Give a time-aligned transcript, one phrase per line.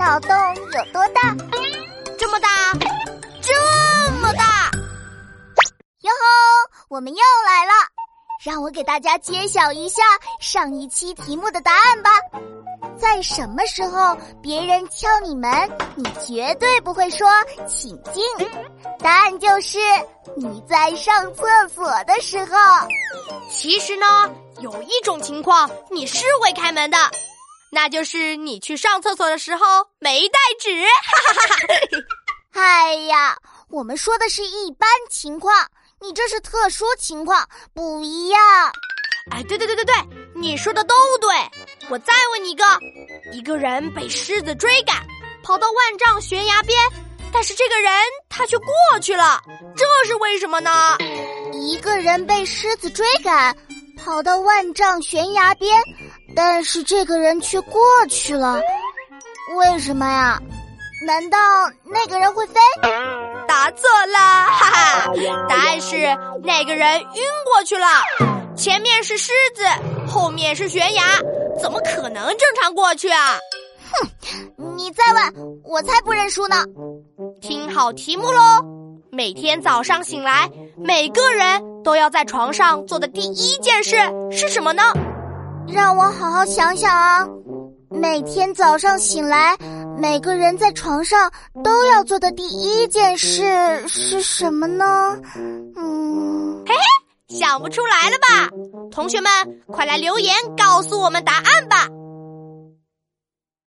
[0.00, 1.36] 脑洞有多大？
[2.18, 2.48] 这么大，
[3.42, 4.70] 这么大！
[6.00, 7.72] 哟吼，我们又来了，
[8.42, 10.02] 让我给大家揭晓一下
[10.40, 12.10] 上一期题目的答案吧。
[12.98, 15.50] 在什么时候别人敲你门，
[15.94, 17.28] 你绝对不会说
[17.68, 18.24] “请进”？
[19.00, 19.78] 答案就是
[20.34, 22.56] 你在上厕所的时候。
[23.50, 24.06] 其实呢，
[24.60, 26.96] 有一种情况你是会开门的，
[27.70, 29.64] 那就是你去上厕所的时候
[29.98, 30.84] 没带纸。
[30.84, 32.60] 哈哈哈哈！
[32.60, 33.36] 哎呀，
[33.68, 35.54] 我们说的是一般情况，
[36.00, 38.40] 你这是特殊情况，不一样。
[39.30, 39.94] 哎，对对对对对，
[40.34, 41.30] 你说的都对。
[41.88, 42.64] 我再问你一个：
[43.32, 45.06] 一个人被狮子追赶，
[45.42, 46.76] 跑到万丈悬崖边，
[47.32, 47.92] 但是这个人
[48.28, 49.40] 他却过去了，
[49.76, 50.96] 这是为什么呢？
[51.52, 53.56] 一个人被狮子追赶，
[54.10, 55.80] 跑到万丈悬崖边，
[56.34, 58.60] 但是这个人却过去了，
[59.56, 60.36] 为什么呀？
[61.06, 61.38] 难道
[61.84, 62.54] 那个人会飞？
[63.46, 65.12] 答错了，哈哈！
[65.48, 65.96] 答案是
[66.42, 67.86] 那个人晕过去了。
[68.56, 69.62] 前面是狮子，
[70.08, 71.04] 后面是悬崖，
[71.62, 73.38] 怎么可能正常过去啊？
[73.92, 74.08] 哼！
[74.76, 76.64] 你再问，我才不认输呢。
[77.40, 78.79] 听好题目喽！
[79.12, 83.96] 每天早上醒来，每个人都要在床上做的第一件事
[84.30, 84.82] 是什么呢？
[85.66, 87.26] 让我好好想想啊！
[87.90, 89.56] 每天早上醒来，
[89.98, 91.28] 每个人在床上
[91.64, 95.18] 都要做的第一件事是什么呢？
[95.76, 96.82] 嗯，嘿嘿。
[97.36, 98.48] 想不出来了吧？
[98.90, 99.30] 同学们，
[99.68, 101.86] 快来留言告诉我们答案吧！